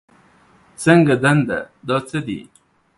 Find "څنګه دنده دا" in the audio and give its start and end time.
0.83-1.97